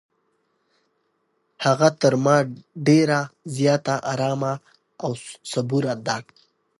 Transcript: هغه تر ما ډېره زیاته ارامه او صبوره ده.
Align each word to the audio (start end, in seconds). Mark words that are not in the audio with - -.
هغه 1.65 1.87
تر 2.01 2.13
ما 2.25 2.37
ډېره 2.87 3.19
زیاته 3.57 3.95
ارامه 4.11 4.53
او 5.03 5.11
صبوره 5.51 5.93
ده. 6.07 6.17